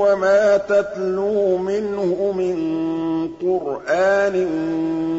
وَمَا 0.00 0.56
تَتْلُو 0.56 1.56
مِنْهُ 1.56 2.32
مِن 2.32 2.56
قُرْآنٍ 3.42 4.36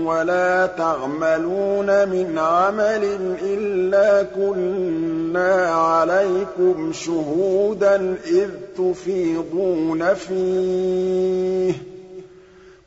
وَلَا 0.06 0.65
تَعْمَلُونَ 0.78 2.10
مِنْ 2.10 2.38
عَمَلٍ 2.38 3.04
إِلَّا 3.41 4.23
كُنَّا 4.23 5.54
عَلَيْكُمْ 5.73 6.91
شُهُودًا 6.93 8.15
إِذْ 8.28 8.49
تُفِيضُونَ 8.78 10.13
فِيهِ 10.13 11.71
ۚ 11.73 11.92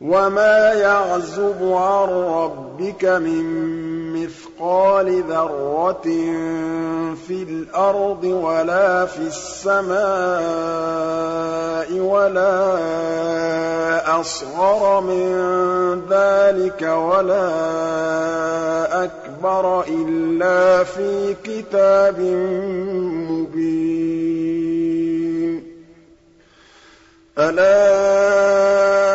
وَمَا 0.06 0.72
يَعْزُبُ 0.72 1.72
عَن 1.72 2.08
رَّبِّكَ 2.08 3.04
مِن 3.04 3.44
مِّثْقَالِ 4.14 5.22
ذَرَّةٍ 5.22 6.06
فِي 7.26 7.42
الْأَرْضِ 7.42 8.24
وَلَا 8.24 9.06
فِي 9.06 9.18
السَّمَاءِ 9.26 9.98
وَلَا 11.98 12.66
أَصْغَرَ 14.20 15.00
مِن 15.00 15.32
ذَٰلِكَ 16.10 16.82
وَلَا 16.82 17.50
أَكْبَرَ 19.04 19.84
إِلَّا 19.88 20.84
فِي 20.84 21.34
كِتَابٍ 21.44 22.20
مُّبِينٍ 23.30 24.46
أَلَا 27.38 29.05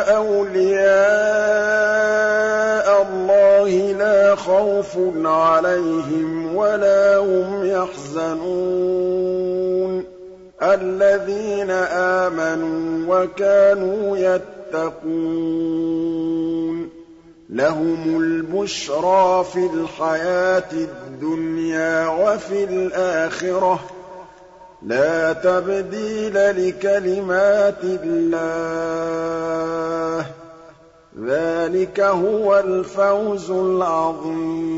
أَوْلِيَاءَ 0.00 0.80
اللَّهِ 3.02 3.92
لَا 3.92 4.34
خَوْفٌ 4.34 4.98
عَلَيْهِمْ 5.24 6.56
وَلَا 6.56 7.16
هُمْ 7.16 7.66
يَحْزَنُونَ. 7.66 10.04
الَّذِينَ 10.62 11.70
آمَنُوا 11.70 13.16
وَكَانُوا 13.16 14.16
يَتَّقُونَ. 14.16 16.88
لَهُمُ 17.50 18.22
الْبُشْرَىٰ 18.22 19.44
فِي 19.52 19.70
الْحَيَاةِ 19.74 20.72
الدُّنْيَا 20.72 22.08
وَفِي 22.08 22.64
الْآخِرَةِ. 22.64 23.80
لَا 24.82 25.32
تَبْدِيلَ 25.32 26.68
لِكَلِمَاتِ 26.68 27.84
اللَّهِ 27.84 29.00
ۚ. 30.22 30.26
ذَٰلِكَ 31.20 32.00
هُوَ 32.00 32.58
الْفَوْزُ 32.58 33.50
الْعَظِيمُ. 33.50 34.70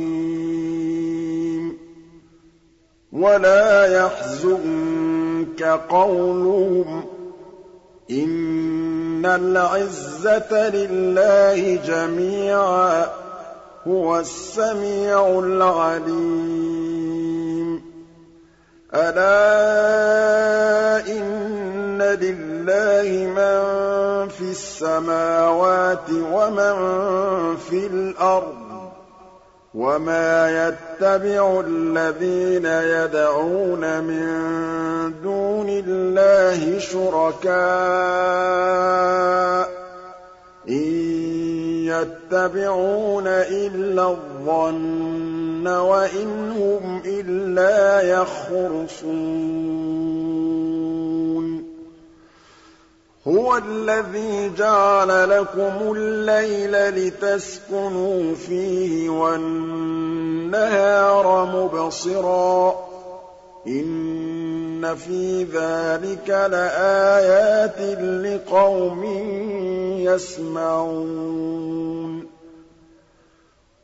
وَلَا 3.12 4.04
يَحْزُنكَ 4.04 5.62
قَوْلُهُمْ 5.88 7.02
ۘ. 7.02 7.04
إِنَّ 8.10 9.26
الْعِزَّةَ 9.26 10.68
لِلَّهِ 10.68 11.80
جَمِيعًا 11.86 13.04
ۚ 13.04 13.08
هُوَ 13.88 14.20
السَّمِيعُ 14.20 15.38
الْعَلِيمُ. 15.38 16.52
أَلَا 18.94 19.91
لِلَّهِ 22.20 23.27
مَن 23.27 23.62
فِي 24.29 24.51
السَّمَاوَاتِ 24.51 26.11
وَمَن 26.11 26.77
فِي 27.57 27.87
الْأَرْضِ 27.87 28.55
ۗ 28.55 28.57
وَمَا 29.75 30.68
يَتَّبِعُ 30.68 31.61
الَّذِينَ 31.66 32.66
يَدْعُونَ 32.66 34.05
مِن 34.05 34.27
دُونِ 35.22 35.66
اللَّهِ 35.87 36.79
شُرَكَاءَ 36.79 37.53
ۚ 39.68 39.70
إِن 40.68 40.92
يَتَّبِعُونَ 41.88 43.27
إِلَّا 43.27 44.11
الظَّنَّ 44.11 45.68
وَإِنْ 45.68 46.51
هُمْ 46.51 47.03
إِلَّا 47.07 48.01
يَخْرُصُونَ 48.01 50.21
هُوَ 53.28 53.56
الَّذِي 53.56 54.48
جَعَلَ 54.56 55.30
لَكُمُ 55.30 55.94
اللَّيْلَ 55.96 56.94
لِتَسْكُنُوا 57.06 58.35
فِيهِ 58.35 59.08
وَالنَّهَارَ 59.08 60.64
مُبْصِرًا 61.44 62.70
ۚ. 62.70 62.74
إِنَّ 63.66 64.94
فِي 64.96 65.44
ذَٰلِكَ 65.44 66.28
لَآيَاتٍ 66.28 67.80
لِّقَوْمٍ 68.00 69.04
يَسْمَعُونَ. 70.02 71.46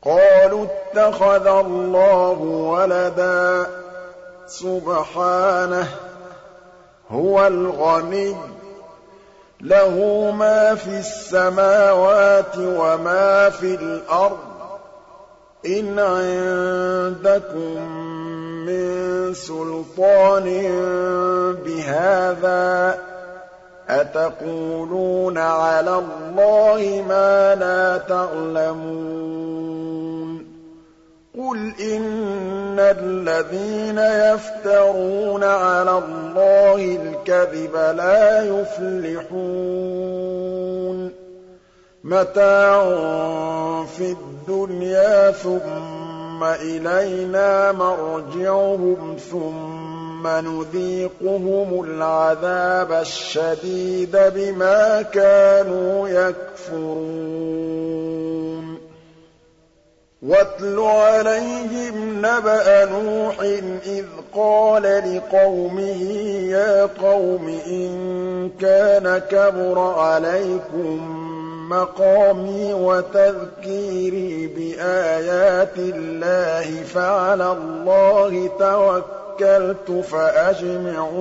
قَالُوا 0.05 0.67
اتَّخَذَ 0.67 1.47
اللَّهُ 1.47 2.39
وَلَدًا 2.43 3.65
ۗ. 3.65 3.69
سُبْحَانَهُ 4.47 5.85
ۖ 5.85 5.89
هُوَ 7.11 7.47
الْغَنِيُّ 7.47 8.33
ۖ. 8.35 8.37
لَهُ 9.61 10.31
مَا 10.31 10.75
فِي 10.75 10.99
السَّمَاوَاتِ 10.99 12.57
وَمَا 12.59 13.51
فِي 13.51 13.75
الْأَرْضِ 13.75 14.39
ۚ. 14.39 15.67
إِنْ 15.67 15.99
عِندَكُم 15.99 17.83
مِّن 18.67 19.35
سُلْطَانٍ 19.35 20.45
بِهَٰذَا 21.65 22.93
ۚ 22.93 22.99
أَتَقُولُونَ 23.91 25.39
عَلَى 25.39 25.95
اللَّهِ 25.99 27.05
مَا 27.09 27.55
لَا 27.55 27.97
تَعْلَمُونَ. 27.99 29.58
قُلْ 31.39 31.73
إِنَّ 31.81 32.79
الَّذِينَ 32.79 33.99
يَفْتَرُونَ 33.99 35.45
عَلَى 35.45 35.99
اللَّهِ 35.99 36.99
الْكَذِبَ 37.03 37.77
لَا 37.77 38.43
يُفْلِحُونَ 38.43 39.39
مَتَاعٌ 42.05 42.85
فِي 43.85 44.17
الدُّنْيَا 44.19 45.31
ثُمَّ 45.31 46.45
إِلَيْنَا 46.45 47.73
مَرْجِعُهُمْ 47.73 49.17
ثُمَّ 49.31 50.27
نُذِيقُهُمُ 50.27 51.85
الْعَذَابَ 51.85 52.93
الشَّدِيدَ 52.93 54.17
بِمَا 54.35 55.03
كَانُوا 55.03 56.09
يَكْفُرُونَ 56.09 57.49
وَاتْلُ 60.23 60.79
عَلَيْهِمْ 60.79 62.19
نَبَأَ 62.19 62.85
نُوحٍ 62.85 63.41
إِذْ 63.87 64.05
قَالَ 64.35 64.83
لِقَوْمِهِ 64.83 66.03
يَا 66.51 66.87
قَوْمِ 66.87 67.49
إِن 67.67 68.51
كَانَ 68.61 69.19
كَبُرَ 69.19 69.79
عَلَيْكُم 69.79 71.19
مَّقَامِي 71.71 72.75
وَتَذْكِيرِي 72.75 74.47
بِآيَاتِ 74.47 75.79
اللَّهِ 75.79 76.83
فَعَلَى 76.83 77.53
اللَّهِ 77.53 78.51
تَوَكَّلْتُ 78.59 79.91
فَأَجْمِعُوا 80.11 81.15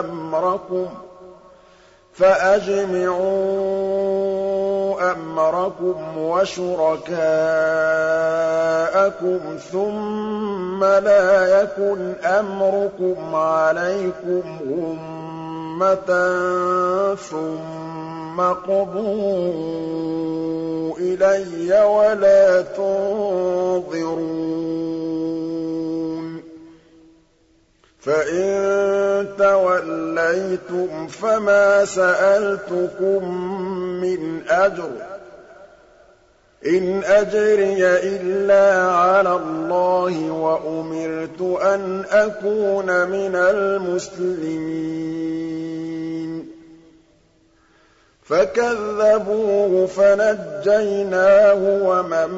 أَمْرَكُمْ 0.00 0.86
فَأَجْمِعُوا 2.14 3.34
أَمْرَكُمْ 5.12 6.18
وَشُرَكَاءَكُمْ 6.18 7.16
ثُمَّ 9.72 10.84
لَا 10.84 11.60
يَكُنْ 11.62 12.12
أَمْرُكُمْ 12.24 13.34
عَلَيْكُمْ 13.34 14.42
غُمَّةً 14.70 16.10
ثُمَّ 17.14 18.40
اقْضُوا 18.40 19.54
إِلَيَّ 20.98 21.82
وَلَا 21.82 22.60
تُنظِرُونِ 22.62 24.43
فَإِن 28.04 29.26
تَوَلَّيْتُمْ 29.38 31.06
فَمَا 31.08 31.84
سَأَلْتُكُم 31.84 33.34
مِّنْ 34.00 34.42
أَجْرٍ 34.48 34.90
ۖ 34.90 35.04
إِنْ 36.66 37.04
أَجْرِيَ 37.04 37.86
إِلَّا 37.86 38.82
عَلَى 38.92 39.32
اللَّهِ 39.32 40.30
وَأُمِرْتُ 40.30 41.40
أَنْ 41.62 42.04
أَكُونَ 42.10 42.86
مِنَ 43.08 43.34
الْمُسْلِمِينَ 43.34 44.84
فَكَذَّبُوهُ 48.24 49.86
فَنَجَّيْنَاهُ 49.86 51.60
وَمَن 51.88 52.30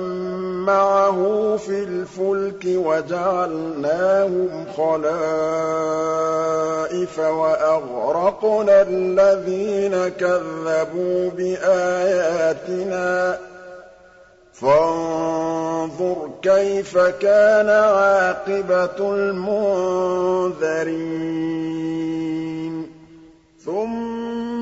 مَّعَهُ 0.67 1.57
فِي 1.57 1.83
الْفُلْكِ 1.83 2.65
وَجَعَلْنَاهُمْ 2.67 4.67
خَلَائِفَ 4.77 5.19
وَأَغْرَقْنَا 7.19 8.83
الَّذِينَ 8.83 10.09
كَذَّبُوا 10.09 11.31
بِآيَاتِنَا 11.31 13.33
ۖ. 13.33 13.37
فَانظُرْ 14.53 16.31
كَيْفَ 16.43 16.99
كَانَ 16.99 17.69
عَاقِبَةُ 17.71 19.15
الْمُنذَرِينَ. 19.15 20.57
ثُمَّ 23.65 24.26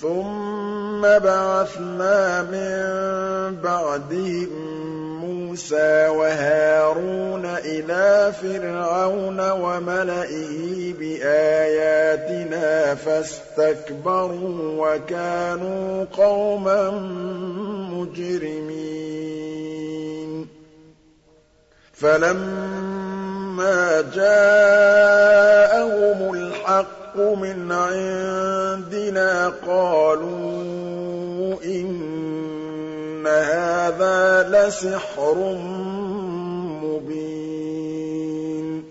ثُمَّ 0.00 1.02
بَعَثْنَا 1.02 2.42
مِن 2.42 2.76
بَعْدِهِم 3.62 4.48
مُوسَىٰ 5.24 6.08
وَهَارُونَ 6.08 7.44
إِلَىٰ 7.46 8.32
فِرْعَوْنَ 8.32 9.50
وَمَلَئِهِ 9.50 10.92
بِآيَاتِنَا 11.00 12.94
فَاسْتَكْبَرُوا 12.94 14.86
وَكَانُوا 14.86 16.04
قَوْمًا 16.12 16.90
مُّجْرِمِينَ 17.96 19.36
فَلَمَّا 21.92 24.00
جَاءَهُمُ 24.14 25.14
الْحَقُّ 26.34 27.05
مِنْ 27.18 27.72
عِندِنَا 27.72 29.48
قَالُوا 29.66 31.54
إِنَّ 31.64 33.26
هَٰذَا 33.26 34.48
لَسِحْرٌ 34.48 35.34
مُّبِينٌ. 36.84 38.84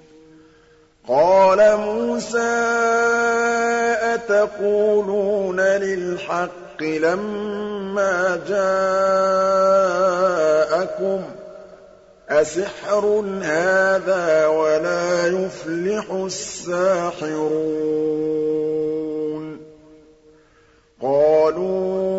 قَالَ 1.08 1.78
مُوسَىٰ 1.78 2.66
أَتَقُولُونَ 4.14 5.60
لِلْحَقِّ 5.60 6.82
لَمَّا 6.82 8.40
جَاءَكُمْ 8.48 11.22
ۖ 11.22 11.45
أَسِحْرٌ 12.30 13.24
هَٰذَا 13.44 14.48
وَلَا 14.48 15.28
يُفْلِحُ 15.28 16.12
السَّاحِرُونَ. 16.12 17.26
قَالُوا 21.02 22.16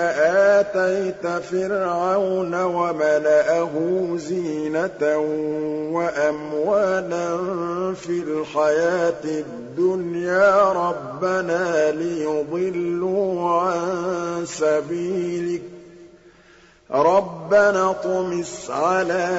آتَيْتَ 0.55 1.27
فِرْعَوْنَ 1.27 2.55
وَمَلَأَهُ 2.63 3.71
زِينَةً 4.17 5.17
وَأَمْوَالًا 5.93 7.37
فِي 7.93 8.09
الْحَيَاةِ 8.09 9.23
الدُّنْيَا 9.25 10.71
رَبَّنَا 10.73 11.91
لِيُضِلُّوا 11.91 13.51
عَن 13.51 14.45
سَبِيلِكَ. 14.45 15.78
رَبَّنَا 16.91 17.89
اطْمِسْ 17.91 18.69
عَلَىٰ 18.69 19.29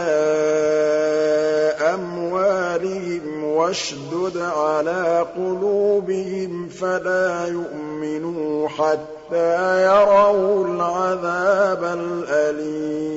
أَمْوَالِهِمْ 1.94 3.44
وَاشْدُدْ 3.44 4.36
عَلَىٰ 4.36 5.26
قُلُوبِهِمْ 5.36 6.68
فَلَا 6.68 7.46
يُؤْمِنُوا 7.46 8.68
حَتَّىٰ 8.68 9.82
يَرَوُا 9.82 10.64
الْعَذَابَ 10.66 11.84
الْأَلِيمَ. 11.84 13.10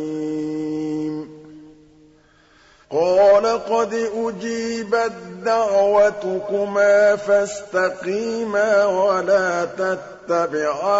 قَالَ 2.93 3.33
وَلَقَدْ 3.43 3.93
أُجِيبَتْ 3.93 5.11
دَعْوَتُكُمَا 5.45 7.15
فَاسْتَقِيمَا 7.15 8.85
وَلَا 8.85 9.65
تَتَّبِعَانِّ 9.65 10.93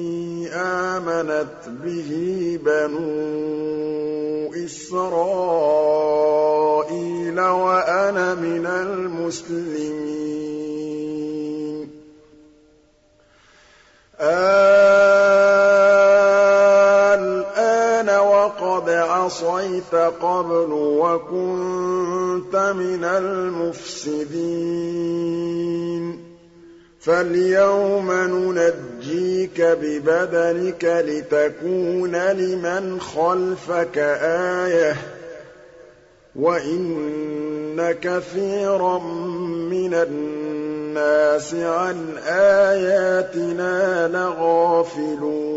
آمَنَتْ 0.53 1.69
بِهِ 1.83 2.11
بَنُو 2.65 3.01
إِسْرَائِيلَ 4.65 5.01
وَأَنَا 7.39 8.35
مِنَ 8.35 8.65
الْمُسْلِمِينَ. 8.65 9.91
الْآنَ 17.15 18.09
وَقَدْ 18.09 18.89
عَصَيْتَ 18.89 19.95
قَبْلُ 19.95 20.71
وَكُنتَ 20.71 22.55
مِنَ 22.55 23.03
الْمُفْسِدِينَ. 23.03 24.21
فَالْيَوْمَ 27.01 28.11
نُنَجِّيكَ 28.11 29.61
بِبَدَنِكَ 29.61 30.83
لِتَكُونَ 30.83 32.15
لِمَنْ 32.15 33.01
خَلْفَكَ 33.01 33.97
آيَةً 34.67 34.93
ۚ 34.93 34.97
وَإِنَّ 36.35 37.91
كَثِيرًا 38.01 38.99
مِّنَ 39.69 39.93
النَّاسِ 39.93 41.53
عَنْ 41.53 42.17
آيَاتِنَا 42.27 44.07
لَغَافِلُونَ 44.07 45.51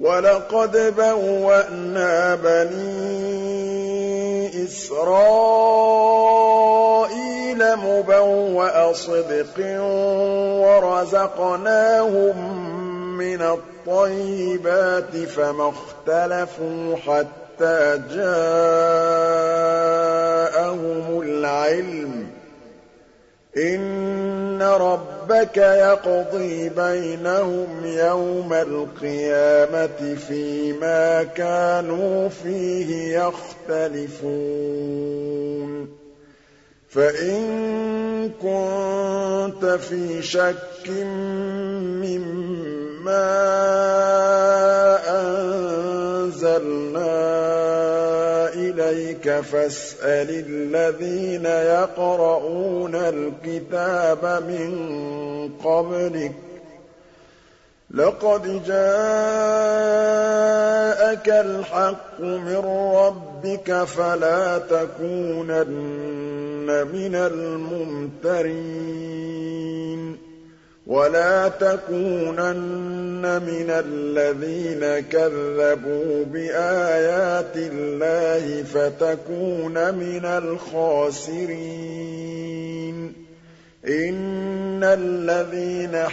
وَلَقَدْ 0.00 0.94
بَوَّأْنَا 0.96 2.34
بَنِي 2.34 3.44
إِسْرَائِيلَ 4.64 6.73
مُبَوَّأَ 7.76 8.92
صِدْقٍ 8.92 9.58
وَرَزَقْنَاهُم 10.64 12.36
مِّنَ 13.18 13.42
الطَّيِّبَاتِ 13.42 15.16
فَمَا 15.16 15.68
اخْتَلَفُوا 15.68 16.96
حَتَّىٰ 16.96 18.00
جَاءَهُمُ 18.10 18.26
الْعِلْمُ 21.22 22.26
ۚ. 22.26 22.28
إِنَّ 23.58 24.62
رَبَّكَ 24.62 25.56
يَقْضِي 25.56 26.68
بَيْنَهُمْ 26.68 27.84
يَوْمَ 27.84 28.52
الْقِيَامَةِ 28.52 30.14
فِيمَا 30.28 31.22
كَانُوا 31.22 32.28
فِيهِ 32.28 33.18
يَخْتَلِفُونَ. 33.18 36.03
فَإِن 36.94 38.30
كُنتَ 38.42 39.64
فِي 39.66 40.22
شَكٍّ 40.22 40.88
مِّمَّا 42.06 43.26
أَنزَلْنَا 45.20 47.14
إِلَيْكَ 48.54 49.40
فَاسْأَلِ 49.40 50.30
الَّذِينَ 50.48 51.44
يَقْرَءُونَ 51.46 52.94
الْكِتَابَ 52.94 54.42
مِن 54.48 54.70
قَبْلِكَ 55.64 56.32
ۚ 56.32 56.53
لَقَدْ 57.94 58.42
جَاءَكَ 58.66 58.78
الْحَقُّ 61.28 62.20
مِن 62.20 62.56
رَّبِّكَ 62.94 63.84
فَلَا 63.84 64.58
تَكُونَنَّ 64.58 66.66
مِنَ 66.92 67.14
الْمُمْتَرِينَ 67.14 68.54
وَلَا 70.86 71.48
تَكُونَنَّ 71.48 73.42
مِنَ 73.46 73.70
الَّذِينَ 73.70 75.00
كَذَّبُوا 75.08 76.24
بِآيَاتِ 76.24 77.56
اللَّهِ 77.56 78.62
فَتَكُونَ 78.62 79.94
مِنَ 79.94 80.24
الْخَاسِرِينَ 80.24 81.54
إِنَّ 83.88 84.84
الَّذِينَ 84.84 86.08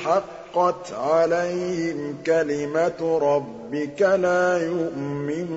حَقَّتْ 0.56 0.94
عَلَيْهِمْ 0.94 2.18
كَلِمَتُ 2.26 3.02
رَبِّكَ 3.02 4.02
لَا 4.02 4.58
يُؤْمِنُونَ. 4.58 5.52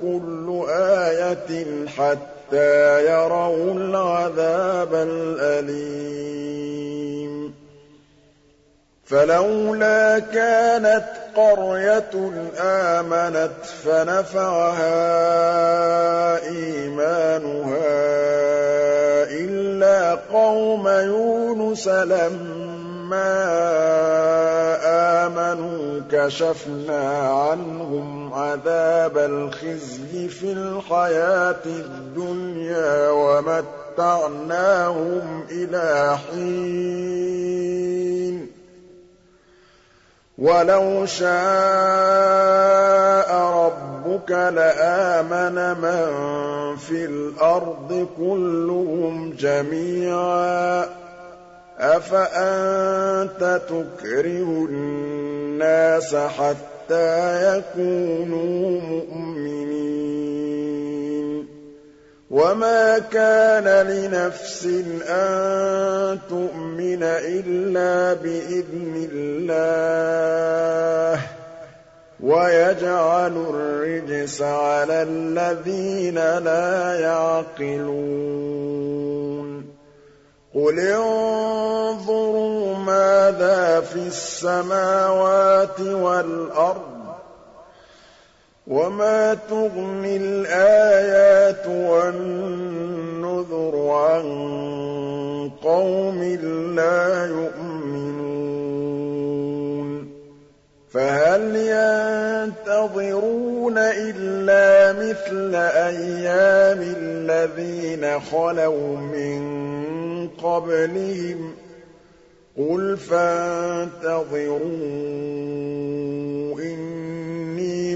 كُلُّ 0.02 0.64
آيَةٍ 0.70 1.64
حَتَّىٰ 1.86 3.04
يَرَوُا 3.06 3.74
الْعَذَابَ 3.74 4.94
الْأَلِيمَ. 4.94 7.15
فَلَوْلَا 9.06 10.18
كَانَتْ 10.18 11.04
قَرْيَةٌ 11.36 12.32
آمَنَتْ 12.60 13.64
فَنَفَعَهَا 13.84 14.88
إِيمَانُهَا 16.48 17.86
إِلَّا 19.30 20.14
قَوْمَ 20.32 20.88
يُونُسَ 20.88 21.88
لَمَّا 21.88 23.34
آمَنُوا 25.26 26.00
كَشَفْنَا 26.10 27.28
عَنْهُمْ 27.28 28.34
عَذَابَ 28.34 29.18
الْخِزْيِ 29.18 30.28
فِي 30.28 30.52
الْحَيَاةِ 30.52 31.64
الدُّنْيَا 31.66 33.10
وَمَتَّعْنَاهُمْ 33.10 34.46
إِلَىٰ 35.50 36.18
حِينٍ. 36.30 37.76
وَلَوْ 40.38 41.06
شَاءَ 41.06 41.30
رَبُّكَ 43.32 44.30
لَآمَنَ 44.30 45.80
مَن 45.80 46.06
فِي 46.76 47.04
الْأَرْضِ 47.04 48.06
كُلُّهُمْ 48.18 49.32
جَمِيعًا 49.38 50.84
ۚ. 50.84 50.88
أَفَأَنتَ 51.78 53.60
تُكْرِهُ 53.68 54.66
النَّاسَ 54.70 56.14
حَتَّىٰ 56.14 57.56
يَكُونُوا 57.56 58.80
مُؤْمِنِينَ؟ 58.80 60.05
وَمَا 62.30 62.98
كَانَ 62.98 63.86
لِنَفْسٍ 63.86 64.66
أَن 65.08 66.18
تُؤْمِنَ 66.28 67.02
إِلَّا 67.02 68.14
بِإِذْنِ 68.14 69.08
اللَّهِ 69.12 70.36
ۚ 71.20 71.28
وَيَجْعَلُ 72.20 73.36
الرِّجْسَ 73.36 74.42
عَلَى 74.42 75.02
الَّذِينَ 75.02 76.14
لَا 76.38 77.00
يَعْقِلُونَ 77.00 78.06
قُلِ 80.54 80.78
انظُرُوا 80.80 82.74
مَاذَا 82.76 83.80
فِي 83.80 84.06
السَّمَاوَاتِ 84.06 85.80
وَالْأَرْضِ 85.80 86.92
ۚ 86.92 86.95
وَمَا 88.66 89.34
تُغْنِي 89.34 90.16
الْآيَاتُ 90.16 91.66
وَالنُّذُرُ 91.66 93.10
عَن 93.90 94.26
قَوْمٍ 95.62 96.22
لَّا 96.74 97.26
يُؤْمِنُونَ 97.26 98.26
فَهَلْ 100.90 101.56
يَنتَظِرُونَ 102.66 103.78
إِلَّا 103.78 104.92
مِثْلَ 104.98 105.54
أَيَّامِ 105.54 106.94
الَّذِينَ 106.98 108.20
خَلَوْا 108.20 108.96
مِن 108.96 109.40
قَبْلِهِمْ 110.42 111.54
ۚ 111.54 111.56
قُلْ 112.58 112.96
فَانتَظِرُوا 112.96 114.26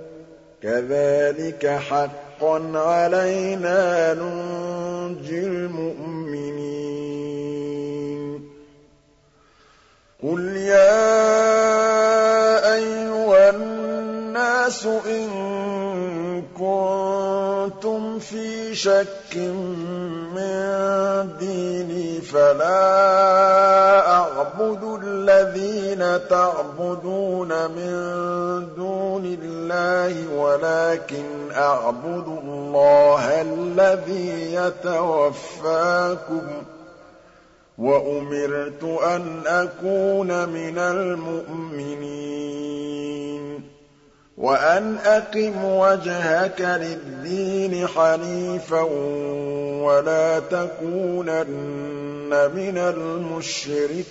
كَذَٰلِكَ 0.63 1.67
حَقًّا 1.67 2.71
عَلَيْنَا 2.75 4.13
نُنجِي 4.13 5.39
الْمُؤْمِنِينَ. 5.39 6.47
قُلْ 10.23 10.57
يَا 10.57 10.97
أَيُّهَا 12.75 13.49
النَّاسُ 13.49 14.85
إِن 14.85 15.36
شَكٍّ 18.73 19.37
مِّن 20.35 20.57
دِينِي 21.39 22.21
فَلَا 22.21 24.11
أَعْبُدُ 24.11 24.99
الَّذِينَ 25.03 26.27
تَعْبُدُونَ 26.29 27.47
مِن 27.71 27.93
دُونِ 28.75 29.37
اللَّهِ 29.43 30.33
وَلَٰكِنْ 30.37 31.51
أَعْبُدُ 31.51 32.27
اللَّهَ 32.43 33.41
الَّذِي 33.41 34.53
يَتَوَفَّاكُمْ 34.55 36.41
ۖ. 36.47 36.65
وَأُمِرْتُ 37.77 38.83
أَنْ 39.03 39.43
أَكُونَ 39.47 40.49
مِنَ 40.49 40.77
الْمُؤْمِنِينَ. 40.77 42.66
وَأَنْ 44.37 44.97
أَقِمْ 45.05 45.65
وَجْهَكَ 45.65 46.61
لِلدِّينِ 46.61 47.87
حَنِيفًا 47.87 48.81
وَلَا 49.81 50.39
تَكُونَنَّ 50.39 52.29
مِنَ 52.55 52.77
الْمُشْرِكِينَ. 52.77 54.07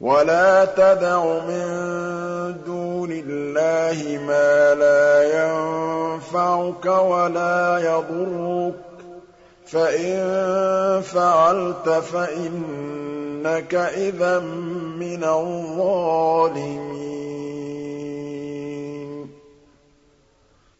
وَلَا 0.00 0.64
تَدْعُ 0.64 1.24
مِن 1.48 1.66
دُونِ 2.66 3.24
اللَّهِ 3.26 4.18
مَا 4.26 4.74
لَا 4.74 5.22
يَنفَعُكَ 5.22 6.86
وَلَا 6.86 7.78
يَضُرُّكَ 7.78 8.74
ۖ. 8.74 8.78
فَإِن 9.66 10.20
فَعَلْتَ 11.02 11.88
فَإِنَّكَ 11.88 13.74
إِذًا 13.74 14.38
مِّنَ 15.00 15.24
الظَّالِمِينَ. 15.24 17.15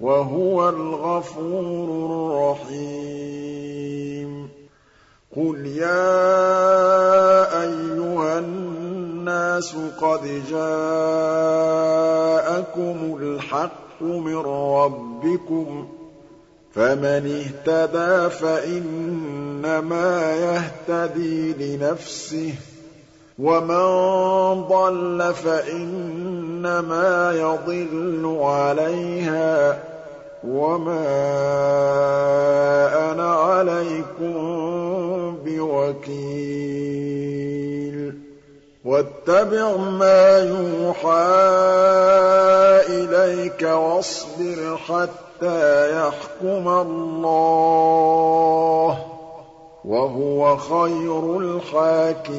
وَهُوَ 0.00 0.68
الْغَفُورُ 0.68 2.06
الرَّحِيمُ. 2.06 4.48
قُلْ 5.36 5.66
يَا 5.66 7.62
أَيُّهَا 7.62 8.38
النَّاسُ 8.38 9.76
قَدْ 10.00 10.42
جَاءَكُمُ 10.50 10.78
الْحَقُّ 13.20 14.02
مِن 14.02 14.36
رَّبِّكُمْ 14.36 15.84
ۖ 15.84 15.86
فَمَنِ 16.74 17.44
اهْتَدَىٰ 17.44 18.30
فَإِنَّمَا 18.30 20.36
يَهْتَدِي 20.36 21.52
لِنَفْسِهِ 21.52 22.52
ۖ. 22.52 22.54
وَمَن 23.38 24.64
ضَلَّ 24.68 25.34
فَإِنَّمَا 25.34 27.32
يَضِلُّ 27.32 28.38
عَلَيْهَا 28.42 29.72
ۖ 29.72 29.76
وَمَا 30.48 31.06
أَنَا 33.12 33.32
عَلَيْكُم 33.34 34.36
بِوَكِيلٍ 35.44 36.76
وَاتَّبِعْ 38.84 39.76
مَا 39.76 40.38
يُوحَىٰ 40.38 41.36
إِلَيْكَ 42.88 43.62
وَاصْبِرْ 43.62 44.76
حَتَّىٰ 44.76 45.90
يَحْكُمَ 45.92 46.68
اللَّهُ 46.68 48.18
ۚ 49.12 49.15
وَهُوَ 49.86 50.56
خَيْرُ 50.56 51.38
الْحَاكِمِينَ. 51.38 52.36